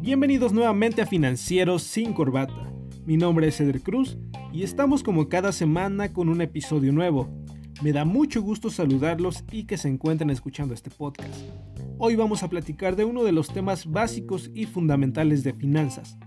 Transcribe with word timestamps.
Bienvenidos 0.00 0.52
nuevamente 0.52 1.02
a 1.02 1.06
Financieros 1.06 1.82
sin 1.82 2.12
Corbata. 2.12 2.72
Mi 3.06 3.16
nombre 3.16 3.48
es 3.48 3.60
Eder 3.60 3.80
Cruz 3.80 4.16
y 4.52 4.62
estamos 4.62 5.02
como 5.02 5.28
cada 5.28 5.50
semana 5.52 6.12
con 6.12 6.28
un 6.28 6.40
episodio 6.40 6.92
nuevo. 6.92 7.28
Me 7.82 7.92
da 7.92 8.04
mucho 8.04 8.42
gusto 8.42 8.70
saludarlos 8.70 9.44
y 9.50 9.64
que 9.64 9.76
se 9.76 9.88
encuentren 9.88 10.30
escuchando 10.30 10.74
este 10.74 10.90
podcast. 10.90 11.34
Hoy 11.98 12.16
vamos 12.16 12.42
a 12.42 12.48
platicar 12.48 12.96
de 12.96 13.04
uno 13.04 13.24
de 13.24 13.32
los 13.32 13.48
temas 13.48 13.90
básicos 13.90 14.50
y 14.54 14.66
fundamentales 14.66 15.42
de 15.42 15.52
finanzas. 15.52 16.18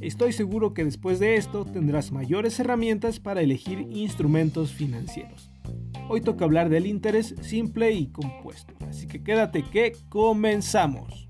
Estoy 0.00 0.32
seguro 0.32 0.74
que 0.74 0.84
después 0.84 1.18
de 1.18 1.36
esto 1.36 1.64
tendrás 1.64 2.12
mayores 2.12 2.58
herramientas 2.60 3.20
para 3.20 3.42
elegir 3.42 3.86
instrumentos 3.90 4.72
financieros. 4.72 5.50
Hoy 6.08 6.20
toca 6.20 6.44
hablar 6.44 6.68
del 6.68 6.86
interés 6.86 7.34
simple 7.40 7.92
y 7.92 8.06
compuesto, 8.08 8.74
así 8.88 9.06
que 9.06 9.22
quédate 9.22 9.62
que 9.62 9.92
comenzamos. 10.08 11.28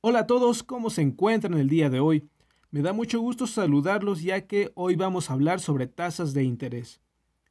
Hola 0.00 0.20
a 0.20 0.26
todos, 0.26 0.62
¿cómo 0.62 0.90
se 0.90 1.02
encuentran 1.02 1.54
el 1.54 1.68
día 1.68 1.88
de 1.88 2.00
hoy? 2.00 2.28
Me 2.70 2.82
da 2.82 2.92
mucho 2.92 3.20
gusto 3.20 3.46
saludarlos 3.46 4.22
ya 4.22 4.46
que 4.46 4.72
hoy 4.74 4.96
vamos 4.96 5.30
a 5.30 5.34
hablar 5.34 5.60
sobre 5.60 5.86
tasas 5.86 6.34
de 6.34 6.42
interés. 6.42 7.00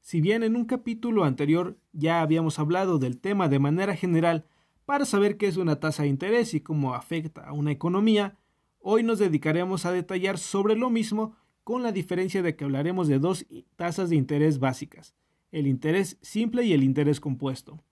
Si 0.01 0.19
bien 0.19 0.43
en 0.43 0.55
un 0.55 0.65
capítulo 0.65 1.23
anterior 1.23 1.77
ya 1.93 2.21
habíamos 2.21 2.59
hablado 2.59 2.97
del 2.97 3.19
tema 3.19 3.47
de 3.47 3.59
manera 3.59 3.95
general 3.95 4.45
para 4.85 5.05
saber 5.05 5.37
qué 5.37 5.47
es 5.47 5.57
una 5.57 5.79
tasa 5.79 6.03
de 6.03 6.09
interés 6.09 6.53
y 6.53 6.61
cómo 6.61 6.95
afecta 6.95 7.41
a 7.41 7.53
una 7.53 7.71
economía, 7.71 8.37
hoy 8.81 9.03
nos 9.03 9.19
dedicaremos 9.19 9.85
a 9.85 9.91
detallar 9.91 10.37
sobre 10.37 10.75
lo 10.75 10.89
mismo 10.89 11.35
con 11.63 11.83
la 11.83 11.91
diferencia 11.91 12.41
de 12.41 12.55
que 12.55 12.63
hablaremos 12.63 13.07
de 13.07 13.19
dos 13.19 13.45
tasas 13.75 14.09
de 14.09 14.15
interés 14.15 14.59
básicas, 14.59 15.15
el 15.51 15.67
interés 15.67 16.17
simple 16.21 16.63
y 16.63 16.73
el 16.73 16.83
interés 16.83 17.19
compuesto. 17.19 17.83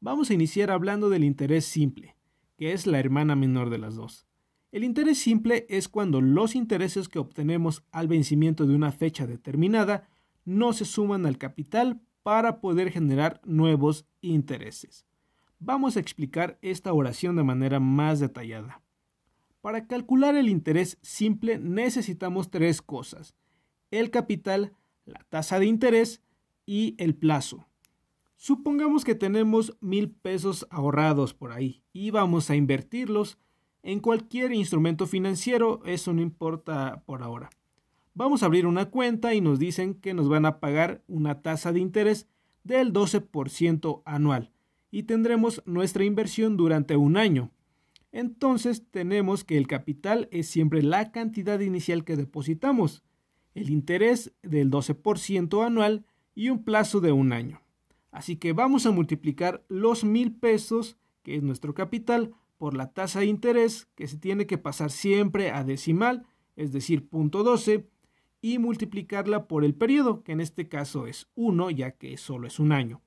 Vamos 0.00 0.30
a 0.30 0.34
iniciar 0.34 0.70
hablando 0.70 1.08
del 1.08 1.24
interés 1.24 1.64
simple 1.64 2.16
que 2.56 2.72
es 2.72 2.86
la 2.86 2.98
hermana 2.98 3.36
menor 3.36 3.70
de 3.70 3.78
las 3.78 3.96
dos. 3.96 4.26
El 4.72 4.84
interés 4.84 5.18
simple 5.18 5.66
es 5.68 5.88
cuando 5.88 6.20
los 6.20 6.54
intereses 6.54 7.08
que 7.08 7.18
obtenemos 7.18 7.84
al 7.92 8.08
vencimiento 8.08 8.66
de 8.66 8.74
una 8.74 8.92
fecha 8.92 9.26
determinada 9.26 10.08
no 10.44 10.72
se 10.72 10.84
suman 10.84 11.26
al 11.26 11.38
capital 11.38 12.00
para 12.22 12.60
poder 12.60 12.90
generar 12.90 13.40
nuevos 13.44 14.06
intereses. 14.20 15.06
Vamos 15.58 15.96
a 15.96 16.00
explicar 16.00 16.58
esta 16.60 16.92
oración 16.92 17.36
de 17.36 17.44
manera 17.44 17.80
más 17.80 18.20
detallada. 18.20 18.82
Para 19.64 19.86
calcular 19.86 20.36
el 20.36 20.50
interés 20.50 20.98
simple 21.00 21.58
necesitamos 21.58 22.50
tres 22.50 22.82
cosas. 22.82 23.34
El 23.90 24.10
capital, 24.10 24.74
la 25.06 25.24
tasa 25.30 25.58
de 25.58 25.64
interés 25.64 26.20
y 26.66 26.94
el 26.98 27.14
plazo. 27.14 27.66
Supongamos 28.36 29.06
que 29.06 29.14
tenemos 29.14 29.74
mil 29.80 30.10
pesos 30.10 30.66
ahorrados 30.68 31.32
por 31.32 31.50
ahí 31.50 31.82
y 31.94 32.10
vamos 32.10 32.50
a 32.50 32.56
invertirlos 32.56 33.38
en 33.82 34.00
cualquier 34.00 34.52
instrumento 34.52 35.06
financiero, 35.06 35.80
eso 35.86 36.12
no 36.12 36.20
importa 36.20 37.02
por 37.06 37.22
ahora. 37.22 37.48
Vamos 38.12 38.42
a 38.42 38.46
abrir 38.46 38.66
una 38.66 38.90
cuenta 38.90 39.32
y 39.32 39.40
nos 39.40 39.58
dicen 39.58 39.94
que 39.94 40.12
nos 40.12 40.28
van 40.28 40.44
a 40.44 40.60
pagar 40.60 41.02
una 41.08 41.40
tasa 41.40 41.72
de 41.72 41.80
interés 41.80 42.28
del 42.64 42.92
12% 42.92 44.02
anual 44.04 44.50
y 44.90 45.04
tendremos 45.04 45.62
nuestra 45.64 46.04
inversión 46.04 46.58
durante 46.58 46.98
un 46.98 47.16
año. 47.16 47.50
Entonces 48.14 48.86
tenemos 48.92 49.42
que 49.42 49.58
el 49.58 49.66
capital 49.66 50.28
es 50.30 50.46
siempre 50.46 50.84
la 50.84 51.10
cantidad 51.10 51.58
inicial 51.58 52.04
que 52.04 52.14
depositamos, 52.14 53.02
el 53.54 53.70
interés 53.70 54.32
del 54.40 54.70
12% 54.70 55.66
anual 55.66 56.06
y 56.32 56.50
un 56.50 56.62
plazo 56.62 57.00
de 57.00 57.10
un 57.10 57.32
año. 57.32 57.60
Así 58.12 58.36
que 58.36 58.52
vamos 58.52 58.86
a 58.86 58.92
multiplicar 58.92 59.64
los 59.68 60.04
mil 60.04 60.32
pesos, 60.32 60.96
que 61.24 61.34
es 61.34 61.42
nuestro 61.42 61.74
capital, 61.74 62.32
por 62.56 62.76
la 62.76 62.92
tasa 62.92 63.18
de 63.18 63.26
interés, 63.26 63.88
que 63.96 64.06
se 64.06 64.16
tiene 64.16 64.46
que 64.46 64.58
pasar 64.58 64.92
siempre 64.92 65.50
a 65.50 65.64
decimal, 65.64 66.24
es 66.54 66.70
decir, 66.70 67.08
punto 67.08 67.42
12, 67.42 67.88
y 68.40 68.58
multiplicarla 68.58 69.48
por 69.48 69.64
el 69.64 69.74
periodo, 69.74 70.22
que 70.22 70.30
en 70.30 70.40
este 70.40 70.68
caso 70.68 71.08
es 71.08 71.26
1, 71.34 71.68
ya 71.70 71.90
que 71.90 72.16
solo 72.16 72.46
es 72.46 72.60
un 72.60 72.70
año. 72.70 73.02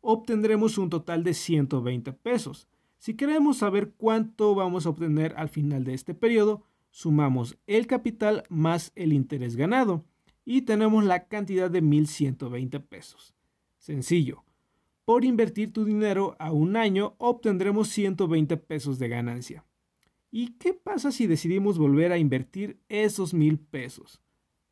Obtendremos 0.00 0.78
un 0.78 0.90
total 0.90 1.22
de 1.22 1.34
120 1.34 2.12
pesos. 2.12 2.66
Si 2.98 3.14
queremos 3.14 3.58
saber 3.58 3.92
cuánto 3.96 4.54
vamos 4.54 4.84
a 4.84 4.90
obtener 4.90 5.34
al 5.36 5.48
final 5.48 5.84
de 5.84 5.94
este 5.94 6.14
periodo, 6.14 6.64
sumamos 6.90 7.56
el 7.66 7.86
capital 7.86 8.42
más 8.48 8.92
el 8.96 9.12
interés 9.12 9.56
ganado 9.56 10.04
y 10.44 10.62
tenemos 10.62 11.04
la 11.04 11.26
cantidad 11.28 11.70
de 11.70 11.80
1120 11.80 12.80
pesos. 12.80 13.34
Sencillo. 13.78 14.44
Por 15.04 15.24
invertir 15.24 15.72
tu 15.72 15.84
dinero 15.84 16.36
a 16.38 16.52
un 16.52 16.76
año 16.76 17.14
obtendremos 17.18 17.88
120 17.88 18.56
pesos 18.56 18.98
de 18.98 19.08
ganancia. 19.08 19.64
¿Y 20.30 20.54
qué 20.58 20.74
pasa 20.74 21.12
si 21.12 21.26
decidimos 21.26 21.78
volver 21.78 22.12
a 22.12 22.18
invertir 22.18 22.78
esos 22.88 23.32
mil 23.32 23.58
pesos? 23.58 24.20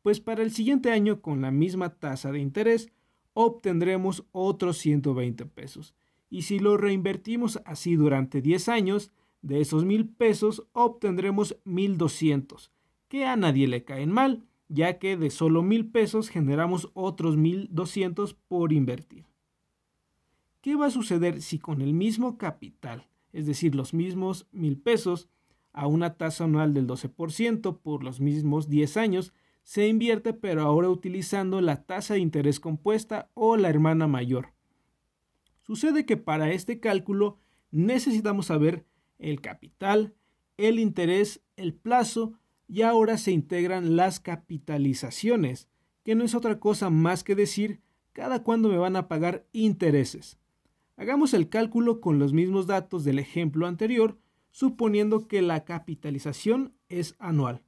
Pues 0.01 0.19
para 0.19 0.43
el 0.43 0.51
siguiente 0.51 0.91
año 0.91 1.21
con 1.21 1.41
la 1.41 1.51
misma 1.51 1.89
tasa 1.95 2.31
de 2.31 2.39
interés 2.39 2.89
obtendremos 3.33 4.25
otros 4.31 4.77
120 4.77 5.45
pesos. 5.45 5.95
Y 6.29 6.43
si 6.43 6.59
lo 6.59 6.77
reinvertimos 6.77 7.61
así 7.65 7.95
durante 7.95 8.41
10 8.41 8.69
años, 8.69 9.11
de 9.41 9.61
esos 9.61 9.85
mil 9.85 10.07
pesos 10.09 10.67
obtendremos 10.73 11.57
1200, 11.63 12.71
que 13.07 13.25
a 13.25 13.35
nadie 13.35 13.67
le 13.67 13.83
caen 13.83 14.11
mal, 14.11 14.43
ya 14.67 14.99
que 14.99 15.15
de 15.15 15.29
solo 15.29 15.63
mil 15.63 15.89
pesos 15.89 16.29
generamos 16.29 16.89
otros 16.93 17.37
1200 17.37 18.33
por 18.33 18.73
invertir. 18.73 19.25
¿Qué 20.61 20.75
va 20.75 20.87
a 20.87 20.91
suceder 20.91 21.41
si 21.41 21.59
con 21.59 21.81
el 21.81 21.93
mismo 21.93 22.37
capital, 22.37 23.07
es 23.31 23.45
decir, 23.45 23.75
los 23.75 23.93
mismos 23.93 24.47
mil 24.51 24.77
pesos, 24.77 25.29
a 25.71 25.87
una 25.87 26.15
tasa 26.15 26.45
anual 26.45 26.73
del 26.73 26.87
12% 26.87 27.79
por 27.79 28.03
los 28.03 28.19
mismos 28.19 28.67
10 28.67 28.97
años, 28.97 29.33
se 29.63 29.87
invierte 29.87 30.33
pero 30.33 30.63
ahora 30.63 30.89
utilizando 30.89 31.61
la 31.61 31.83
tasa 31.83 32.15
de 32.15 32.21
interés 32.21 32.59
compuesta 32.59 33.29
o 33.33 33.55
la 33.55 33.69
hermana 33.69 34.07
mayor? 34.07 34.56
Sucede 35.67 36.05
que 36.05 36.15
para 36.15 36.51
este 36.53 36.79
cálculo 36.79 37.39
necesitamos 37.71 38.45
saber 38.45 38.85
el 39.19 39.41
capital, 39.41 40.15
el 40.55 40.79
interés, 40.79 41.41
el 41.57 41.73
plazo 41.73 42.39
y 42.69 42.83
ahora 42.83 43.17
se 43.17 43.31
integran 43.31 43.97
las 43.97 44.21
capitalizaciones, 44.21 45.67
que 46.05 46.15
no 46.15 46.23
es 46.23 46.35
otra 46.35 46.61
cosa 46.61 46.89
más 46.89 47.25
que 47.25 47.35
decir 47.35 47.81
cada 48.13 48.43
cuándo 48.43 48.69
me 48.69 48.77
van 48.77 48.95
a 48.95 49.09
pagar 49.09 49.45
intereses. 49.51 50.39
Hagamos 50.95 51.33
el 51.33 51.49
cálculo 51.49 51.99
con 51.99 52.17
los 52.17 52.31
mismos 52.31 52.65
datos 52.65 53.03
del 53.03 53.19
ejemplo 53.19 53.67
anterior, 53.67 54.17
suponiendo 54.51 55.27
que 55.27 55.41
la 55.41 55.65
capitalización 55.65 56.73
es 56.87 57.15
anual. 57.19 57.61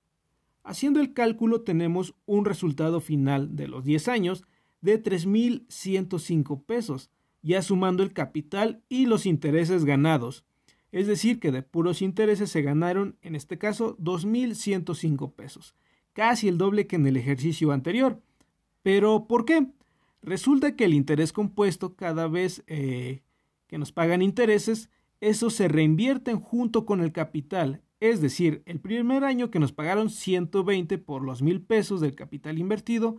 Haciendo 0.63 1.01
el 1.01 1.13
cálculo 1.13 1.63
tenemos 1.63 2.15
un 2.25 2.45
resultado 2.45 3.01
final 3.01 3.57
de 3.57 3.67
los 3.67 3.83
10 3.83 4.07
años 4.07 4.45
de 4.79 5.03
3.105 5.03 6.63
pesos, 6.63 7.11
ya 7.41 7.61
sumando 7.61 8.03
el 8.03 8.13
capital 8.13 8.81
y 8.89 9.05
los 9.05 9.25
intereses 9.25 9.85
ganados. 9.85 10.45
Es 10.91 11.07
decir, 11.07 11.39
que 11.39 11.51
de 11.51 11.61
puros 11.61 12.01
intereses 12.01 12.49
se 12.49 12.61
ganaron, 12.61 13.17
en 13.21 13.35
este 13.35 13.57
caso, 13.57 13.95
2.105 13.97 15.33
pesos, 15.33 15.75
casi 16.13 16.47
el 16.47 16.57
doble 16.57 16.87
que 16.87 16.95
en 16.95 17.05
el 17.05 17.17
ejercicio 17.17 17.71
anterior. 17.71 18.21
Pero, 18.81 19.27
¿por 19.27 19.45
qué? 19.45 19.67
Resulta 20.21 20.75
que 20.75 20.85
el 20.85 20.93
interés 20.93 21.31
compuesto 21.31 21.95
cada 21.95 22.27
vez 22.27 22.63
eh, 22.67 23.21
que 23.67 23.77
nos 23.77 23.91
pagan 23.91 24.21
intereses, 24.21 24.89
esos 25.21 25.53
se 25.53 25.67
reinvierten 25.67 26.39
junto 26.39 26.85
con 26.85 27.01
el 27.01 27.11
capital. 27.11 27.81
Es 27.99 28.21
decir, 28.21 28.63
el 28.65 28.79
primer 28.79 29.23
año 29.23 29.51
que 29.51 29.59
nos 29.59 29.71
pagaron 29.71 30.09
120 30.09 30.97
por 30.97 31.21
los 31.21 31.41
mil 31.41 31.61
pesos 31.61 32.01
del 32.01 32.15
capital 32.15 32.57
invertido, 32.57 33.17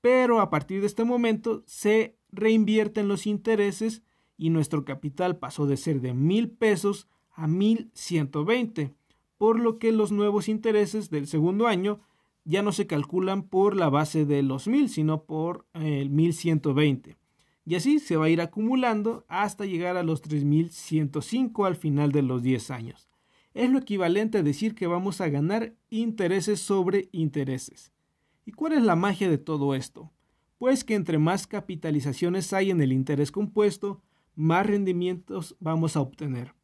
pero 0.00 0.40
a 0.40 0.50
partir 0.50 0.80
de 0.80 0.86
este 0.86 1.04
momento 1.04 1.62
se 1.66 2.17
reinvierten 2.30 3.08
los 3.08 3.26
intereses 3.26 4.02
y 4.36 4.50
nuestro 4.50 4.84
capital 4.84 5.36
pasó 5.38 5.66
de 5.66 5.76
ser 5.76 6.00
de 6.00 6.14
mil 6.14 6.50
pesos 6.50 7.08
a 7.32 7.46
1120, 7.46 8.94
por 9.36 9.60
lo 9.60 9.78
que 9.78 9.92
los 9.92 10.12
nuevos 10.12 10.48
intereses 10.48 11.10
del 11.10 11.26
segundo 11.26 11.66
año 11.66 12.00
ya 12.44 12.62
no 12.62 12.72
se 12.72 12.86
calculan 12.86 13.42
por 13.42 13.76
la 13.76 13.90
base 13.90 14.24
de 14.24 14.42
los 14.42 14.68
1000, 14.68 14.88
sino 14.88 15.24
por 15.24 15.66
el 15.74 16.10
1120. 16.10 17.16
Y 17.66 17.74
así 17.74 17.98
se 17.98 18.16
va 18.16 18.24
a 18.24 18.30
ir 18.30 18.40
acumulando 18.40 19.26
hasta 19.28 19.66
llegar 19.66 19.98
a 19.98 20.02
los 20.02 20.22
3105 20.22 21.66
al 21.66 21.76
final 21.76 22.12
de 22.12 22.22
los 22.22 22.42
10 22.42 22.70
años. 22.70 23.10
Es 23.52 23.70
lo 23.70 23.78
equivalente 23.78 24.38
a 24.38 24.42
decir 24.42 24.74
que 24.74 24.86
vamos 24.86 25.20
a 25.20 25.28
ganar 25.28 25.74
intereses 25.90 26.60
sobre 26.60 27.10
intereses. 27.12 27.92
¿Y 28.46 28.52
cuál 28.52 28.72
es 28.72 28.82
la 28.82 28.96
magia 28.96 29.28
de 29.28 29.36
todo 29.36 29.74
esto? 29.74 30.10
Pues 30.58 30.84
que 30.84 30.94
entre 30.94 31.18
más 31.18 31.46
capitalizaciones 31.46 32.52
hay 32.52 32.70
en 32.70 32.80
el 32.80 32.92
interés 32.92 33.30
compuesto, 33.30 34.02
más 34.34 34.66
rendimientos 34.66 35.56
vamos 35.60 35.96
a 35.96 36.00
obtener. 36.00 36.54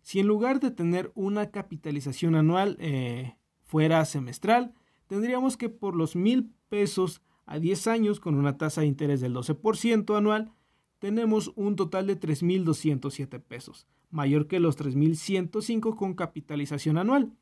Si 0.00 0.20
en 0.20 0.26
lugar 0.26 0.60
de 0.60 0.70
tener 0.70 1.12
una 1.14 1.50
capitalización 1.50 2.34
anual 2.34 2.76
eh, 2.80 3.36
fuera 3.62 4.04
semestral, 4.04 4.74
tendríamos 5.06 5.56
que 5.56 5.68
por 5.68 5.94
los 5.96 6.16
mil 6.16 6.52
pesos 6.68 7.22
a 7.46 7.58
10 7.58 7.86
años 7.88 8.20
con 8.20 8.34
una 8.34 8.56
tasa 8.56 8.80
de 8.80 8.86
interés 8.86 9.20
del 9.20 9.34
12% 9.34 10.16
anual, 10.16 10.52
tenemos 10.98 11.52
un 11.56 11.74
total 11.76 12.06
de 12.06 12.18
3.207 12.18 13.40
pesos, 13.42 13.86
mayor 14.10 14.46
que 14.46 14.60
los 14.60 14.78
3.105 14.78 15.96
con 15.96 16.14
capitalización 16.14 16.96
anual. 16.96 17.32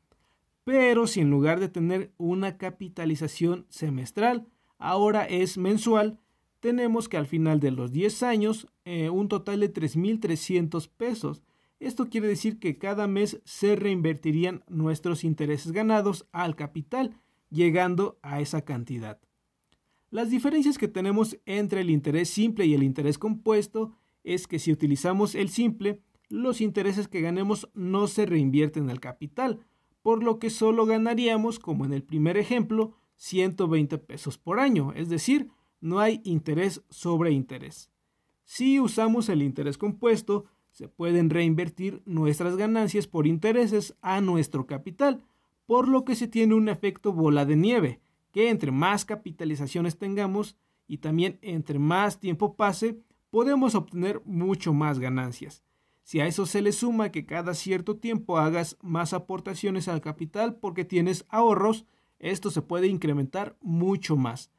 Pero 0.63 1.07
si 1.07 1.21
en 1.21 1.29
lugar 1.29 1.59
de 1.59 1.69
tener 1.69 2.11
una 2.17 2.57
capitalización 2.57 3.65
semestral, 3.69 4.47
ahora 4.81 5.23
es 5.25 5.57
mensual, 5.57 6.19
tenemos 6.59 7.07
que 7.07 7.17
al 7.17 7.25
final 7.25 7.59
de 7.59 7.71
los 7.71 7.91
10 7.91 8.23
años 8.23 8.67
eh, 8.85 9.09
un 9.09 9.27
total 9.27 9.61
de 9.61 9.73
3.300 9.73 10.89
pesos. 10.89 11.41
Esto 11.79 12.09
quiere 12.09 12.27
decir 12.27 12.59
que 12.59 12.77
cada 12.77 13.07
mes 13.07 13.41
se 13.43 13.75
reinvertirían 13.75 14.63
nuestros 14.67 15.23
intereses 15.23 15.71
ganados 15.71 16.27
al 16.31 16.55
capital, 16.55 17.15
llegando 17.49 18.19
a 18.21 18.41
esa 18.41 18.61
cantidad. 18.61 19.19
Las 20.11 20.29
diferencias 20.29 20.77
que 20.77 20.87
tenemos 20.87 21.39
entre 21.45 21.81
el 21.81 21.89
interés 21.89 22.29
simple 22.29 22.65
y 22.65 22.73
el 22.73 22.83
interés 22.83 23.17
compuesto 23.17 23.93
es 24.23 24.45
que 24.45 24.59
si 24.59 24.71
utilizamos 24.71 25.35
el 25.35 25.49
simple, 25.49 26.01
los 26.29 26.61
intereses 26.61 27.07
que 27.07 27.21
ganemos 27.21 27.69
no 27.73 28.07
se 28.07 28.25
reinvierten 28.25 28.89
al 28.89 28.99
capital, 28.99 29.65
por 30.01 30.23
lo 30.23 30.37
que 30.37 30.49
solo 30.49 30.85
ganaríamos, 30.85 31.59
como 31.59 31.85
en 31.85 31.93
el 31.93 32.03
primer 32.03 32.37
ejemplo, 32.37 32.93
120 33.21 33.99
pesos 33.99 34.39
por 34.39 34.59
año, 34.59 34.93
es 34.95 35.07
decir, 35.07 35.51
no 35.79 35.99
hay 35.99 36.21
interés 36.23 36.81
sobre 36.89 37.29
interés. 37.31 37.91
Si 38.45 38.79
usamos 38.79 39.29
el 39.29 39.43
interés 39.43 39.77
compuesto, 39.77 40.45
se 40.71 40.87
pueden 40.87 41.29
reinvertir 41.29 42.01
nuestras 42.05 42.57
ganancias 42.57 43.05
por 43.05 43.27
intereses 43.27 43.95
a 44.01 44.21
nuestro 44.21 44.65
capital, 44.65 45.21
por 45.67 45.87
lo 45.87 46.03
que 46.03 46.15
se 46.15 46.27
tiene 46.27 46.55
un 46.55 46.67
efecto 46.67 47.13
bola 47.13 47.45
de 47.45 47.55
nieve, 47.57 47.99
que 48.31 48.49
entre 48.49 48.71
más 48.71 49.05
capitalizaciones 49.05 49.99
tengamos 49.99 50.57
y 50.87 50.97
también 50.97 51.37
entre 51.43 51.77
más 51.77 52.19
tiempo 52.19 52.55
pase, 52.55 52.97
podemos 53.29 53.75
obtener 53.75 54.23
mucho 54.25 54.73
más 54.73 54.97
ganancias. 54.97 55.61
Si 56.01 56.19
a 56.19 56.25
eso 56.25 56.47
se 56.47 56.63
le 56.63 56.71
suma 56.71 57.11
que 57.11 57.27
cada 57.27 57.53
cierto 57.53 57.97
tiempo 57.97 58.39
hagas 58.39 58.77
más 58.81 59.13
aportaciones 59.13 59.87
al 59.87 60.01
capital 60.01 60.55
porque 60.55 60.85
tienes 60.85 61.23
ahorros, 61.29 61.85
esto 62.21 62.51
se 62.51 62.61
puede 62.61 62.87
incrementar 62.87 63.57
mucho 63.61 64.15
más. 64.15 64.51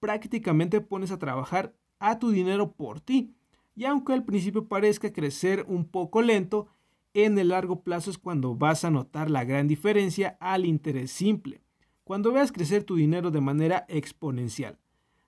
Prácticamente 0.00 0.80
pones 0.80 1.12
a 1.12 1.18
trabajar 1.18 1.74
a 2.00 2.18
tu 2.18 2.30
dinero 2.30 2.72
por 2.72 3.00
ti. 3.00 3.32
Y 3.76 3.84
aunque 3.84 4.12
al 4.12 4.24
principio 4.24 4.66
parezca 4.66 5.12
crecer 5.12 5.64
un 5.68 5.84
poco 5.84 6.20
lento, 6.20 6.66
en 7.14 7.38
el 7.38 7.48
largo 7.48 7.82
plazo 7.82 8.10
es 8.10 8.18
cuando 8.18 8.56
vas 8.56 8.84
a 8.84 8.90
notar 8.90 9.30
la 9.30 9.44
gran 9.44 9.68
diferencia 9.68 10.36
al 10.40 10.66
interés 10.66 11.12
simple, 11.12 11.62
cuando 12.04 12.32
veas 12.32 12.52
crecer 12.52 12.82
tu 12.84 12.96
dinero 12.96 13.30
de 13.30 13.40
manera 13.40 13.86
exponencial. 13.88 14.78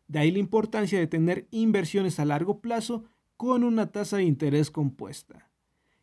De 0.08 0.18
ahí 0.18 0.30
la 0.30 0.38
importancia 0.38 0.98
de 0.98 1.06
tener 1.06 1.46
inversiones 1.50 2.18
a 2.18 2.24
largo 2.24 2.60
plazo 2.60 3.04
con 3.36 3.62
una 3.62 3.92
tasa 3.92 4.16
de 4.16 4.24
interés 4.24 4.70
compuesta. 4.70 5.48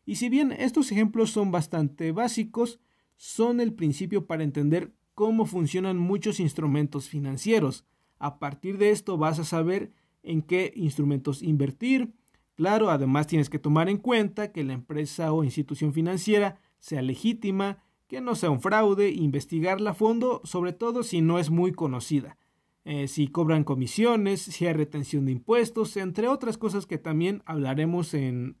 Y 0.06 0.16
si 0.16 0.28
bien 0.28 0.52
estos 0.52 0.90
ejemplos 0.90 1.30
son 1.30 1.50
bastante 1.50 2.12
básicos, 2.12 2.80
son 3.16 3.60
el 3.60 3.74
principio 3.74 4.26
para 4.26 4.44
entender 4.44 4.92
cómo 5.16 5.46
funcionan 5.46 5.96
muchos 5.96 6.38
instrumentos 6.40 7.08
financieros. 7.08 7.86
A 8.18 8.38
partir 8.38 8.76
de 8.76 8.90
esto 8.90 9.16
vas 9.16 9.38
a 9.38 9.44
saber 9.44 9.90
en 10.22 10.42
qué 10.42 10.74
instrumentos 10.76 11.42
invertir. 11.42 12.12
Claro, 12.54 12.90
además 12.90 13.26
tienes 13.26 13.48
que 13.48 13.58
tomar 13.58 13.88
en 13.88 13.96
cuenta 13.96 14.52
que 14.52 14.62
la 14.62 14.74
empresa 14.74 15.32
o 15.32 15.42
institución 15.42 15.94
financiera 15.94 16.60
sea 16.80 17.00
legítima, 17.00 17.82
que 18.08 18.20
no 18.20 18.34
sea 18.34 18.50
un 18.50 18.60
fraude, 18.60 19.08
investigarla 19.08 19.92
a 19.92 19.94
fondo, 19.94 20.42
sobre 20.44 20.74
todo 20.74 21.02
si 21.02 21.22
no 21.22 21.38
es 21.38 21.48
muy 21.48 21.72
conocida. 21.72 22.36
Eh, 22.84 23.08
si 23.08 23.28
cobran 23.28 23.64
comisiones, 23.64 24.42
si 24.42 24.66
hay 24.66 24.74
retención 24.74 25.24
de 25.24 25.32
impuestos, 25.32 25.96
entre 25.96 26.28
otras 26.28 26.58
cosas 26.58 26.84
que 26.84 26.98
también 26.98 27.42
hablaremos 27.46 28.12
en 28.12 28.58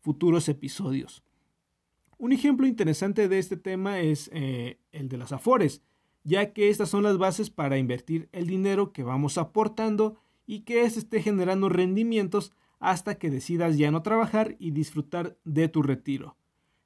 futuros 0.00 0.48
episodios. 0.48 1.22
Un 2.18 2.32
ejemplo 2.32 2.66
interesante 2.66 3.28
de 3.28 3.38
este 3.38 3.56
tema 3.56 4.00
es 4.00 4.30
eh, 4.32 4.80
el 4.90 5.08
de 5.08 5.16
las 5.16 5.30
afores 5.30 5.80
ya 6.24 6.52
que 6.52 6.68
estas 6.68 6.88
son 6.88 7.02
las 7.02 7.18
bases 7.18 7.50
para 7.50 7.78
invertir 7.78 8.28
el 8.32 8.46
dinero 8.46 8.92
que 8.92 9.02
vamos 9.02 9.38
aportando 9.38 10.16
y 10.46 10.60
que 10.60 10.82
éste 10.82 11.00
esté 11.00 11.22
generando 11.22 11.68
rendimientos 11.68 12.52
hasta 12.78 13.16
que 13.16 13.30
decidas 13.30 13.78
ya 13.78 13.90
no 13.90 14.02
trabajar 14.02 14.56
y 14.58 14.72
disfrutar 14.72 15.38
de 15.44 15.68
tu 15.68 15.82
retiro. 15.82 16.36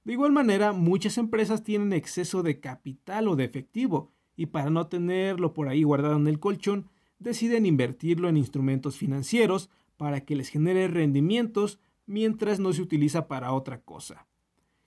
De 0.04 0.12
igual 0.12 0.30
manera, 0.30 0.72
muchas 0.72 1.18
empresas 1.18 1.64
tienen 1.64 1.92
exceso 1.92 2.42
de 2.42 2.60
capital 2.60 3.28
o 3.28 3.36
de 3.36 3.44
efectivo 3.44 4.12
y 4.36 4.46
para 4.46 4.70
no 4.70 4.86
tenerlo 4.86 5.52
por 5.54 5.68
ahí 5.68 5.82
guardado 5.82 6.16
en 6.16 6.26
el 6.26 6.38
colchón, 6.38 6.88
deciden 7.18 7.66
invertirlo 7.66 8.28
en 8.28 8.36
instrumentos 8.36 8.96
financieros 8.96 9.70
para 9.96 10.20
que 10.20 10.36
les 10.36 10.48
genere 10.48 10.88
rendimientos 10.88 11.80
mientras 12.04 12.60
no 12.60 12.72
se 12.72 12.82
utiliza 12.82 13.26
para 13.26 13.52
otra 13.52 13.80
cosa. 13.80 14.26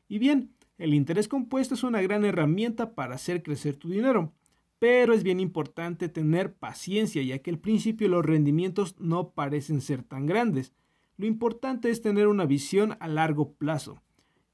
Y 0.08 0.20
bien, 0.20 0.54
el 0.78 0.94
interés 0.94 1.28
compuesto 1.28 1.76
es 1.76 1.84
una 1.84 2.02
gran 2.02 2.24
herramienta 2.24 2.96
para 2.96 3.16
hacer 3.16 3.44
crecer 3.44 3.76
tu 3.76 3.90
dinero, 3.90 4.32
pero 4.80 5.14
es 5.14 5.24
bien 5.24 5.42
importante 5.42 6.08
tener 6.08 6.54
paciencia 6.54 7.22
ya 7.22 7.40
que 7.40 7.52
al 7.52 7.60
principio 7.60 8.08
los 8.08 8.26
rendimientos 8.26 8.96
no 9.00 9.32
parecen 9.32 9.82
ser 9.82 10.04
tan 10.04 10.26
grandes. 10.26 10.74
Lo 11.18 11.26
importante 11.26 11.90
es 11.90 12.02
tener 12.02 12.28
una 12.28 12.46
visión 12.46 12.96
a 13.02 13.10
largo 13.10 13.52
plazo, 13.52 14.02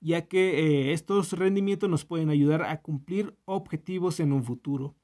ya 0.01 0.27
que 0.27 0.59
eh, 0.59 0.93
estos 0.93 1.33
rendimientos 1.33 1.89
nos 1.89 2.05
pueden 2.05 2.31
ayudar 2.31 2.63
a 2.63 2.81
cumplir 2.81 3.35
objetivos 3.45 4.19
en 4.19 4.33
un 4.33 4.43
futuro. 4.43 4.95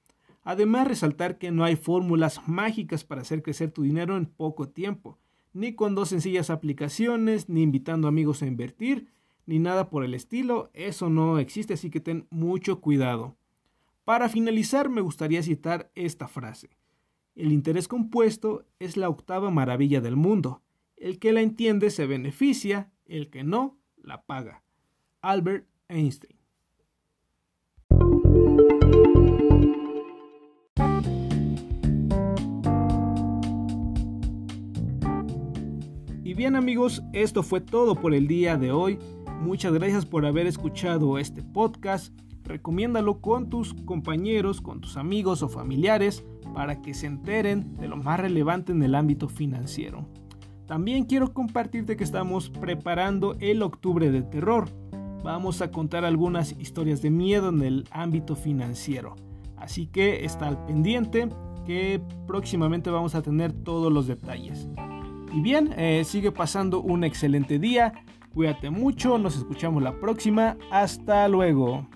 Además, 0.44 0.88
resaltar 0.88 1.38
que 1.38 1.52
no 1.52 1.64
hay 1.64 1.76
fórmulas 1.76 2.48
mágicas 2.48 3.04
para 3.04 3.22
hacer 3.22 3.44
crecer 3.44 3.70
tu 3.70 3.84
dinero 3.84 4.18
en 4.18 4.26
poco 4.26 4.70
tiempo, 4.70 5.20
ni 5.54 5.74
con 5.74 5.94
dos 5.94 6.10
sencillas 6.10 6.50
aplicaciones, 6.50 7.48
ni 7.48 7.62
invitando 7.62 8.08
amigos 8.08 8.42
a 8.42 8.48
invertir, 8.48 9.08
ni 9.46 9.60
nada 9.60 9.90
por 9.92 10.04
el 10.04 10.16
estilo, 10.16 10.72
eso 10.74 11.10
no 11.12 11.38
existe, 11.38 11.76
así 11.76 11.92
que 11.92 12.00
ten 12.00 12.26
mucho 12.32 12.82
cuidado. 12.82 13.36
Para 14.12 14.28
finalizar, 14.28 14.90
me 14.90 15.00
gustaría 15.00 15.42
citar 15.42 15.90
esta 15.96 16.28
frase. 16.28 16.70
El 17.34 17.54
interés 17.54 17.88
compuesto 17.88 18.66
es 18.78 18.98
la 18.98 19.08
octava 19.08 19.52
maravilla 19.52 20.02
del 20.02 20.18
mundo. 20.18 20.64
El 20.98 21.18
que 21.18 21.32
la 21.32 21.40
entiende 21.40 21.90
se 21.92 22.06
beneficia, 22.08 22.92
el 23.06 23.30
que 23.30 23.46
no, 23.46 23.80
la 23.96 24.24
paga. 24.24 24.64
Albert 25.22 25.66
Einstein. 25.88 26.38
Y 36.26 36.34
bien 36.34 36.58
amigos, 36.58 37.02
esto 37.14 37.44
fue 37.44 37.62
todo 37.62 37.96
por 37.96 38.14
el 38.14 38.28
día 38.28 38.58
de 38.58 38.74
hoy. 38.74 39.00
Muchas 39.40 39.72
gracias 39.72 40.06
por 40.06 40.26
haber 40.26 40.48
escuchado 40.48 41.18
este 41.18 41.44
podcast 41.44 42.14
recomiéndalo 42.52 43.22
con 43.22 43.50
tus 43.50 43.74
compañeros, 43.74 44.62
con 44.62 44.82
tus 44.82 44.98
amigos 44.98 45.42
o 45.42 45.50
familiares 45.50 46.26
para 46.54 46.82
que 46.82 46.94
se 46.94 47.08
enteren 47.08 47.78
de 47.78 47.88
lo 47.88 47.96
más 47.96 48.20
relevante 48.20 48.74
en 48.74 48.84
el 48.84 48.94
ámbito 48.96 49.30
financiero. 49.30 50.06
También 50.68 51.06
quiero 51.06 51.34
compartirte 51.34 51.98
que 51.98 52.04
estamos 52.04 52.50
preparando 52.50 53.36
el 53.40 53.62
octubre 53.62 54.12
de 54.12 54.22
terror. 54.22 54.70
Vamos 55.24 55.62
a 55.62 55.72
contar 55.72 56.06
algunas 56.06 56.54
historias 56.60 57.02
de 57.02 57.10
miedo 57.10 57.50
en 57.50 57.62
el 57.62 57.88
ámbito 57.92 58.36
financiero. 58.36 59.16
Así 59.58 59.88
que 59.88 60.26
está 60.26 60.48
al 60.48 60.66
pendiente 60.66 61.30
que 61.66 62.02
próximamente 62.28 62.90
vamos 62.90 63.16
a 63.16 63.22
tener 63.22 63.54
todos 63.54 63.92
los 63.92 64.08
detalles. 64.08 64.68
Y 65.34 65.42
bien, 65.42 65.74
eh, 65.78 66.04
sigue 66.04 66.32
pasando 66.32 66.82
un 66.82 67.04
excelente 67.04 67.60
día. 67.60 67.94
Cuídate 68.34 68.70
mucho, 68.70 69.18
nos 69.18 69.38
escuchamos 69.38 69.84
la 69.84 70.00
próxima. 70.00 70.58
Hasta 70.72 71.28
luego. 71.28 71.88